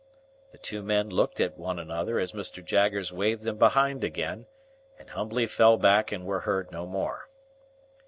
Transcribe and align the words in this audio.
The 0.51 0.57
two 0.57 0.81
men 0.81 1.09
looked 1.11 1.39
at 1.39 1.59
one 1.59 1.77
another 1.77 2.17
as 2.17 2.31
Mr. 2.31 2.65
Jaggers 2.65 3.13
waved 3.13 3.43
them 3.43 3.57
behind 3.59 4.03
again, 4.03 4.47
and 4.97 5.11
humbly 5.11 5.45
fell 5.45 5.77
back 5.77 6.11
and 6.11 6.25
were 6.25 6.39
heard 6.39 6.71
no 6.71 6.87
more. 6.87 7.29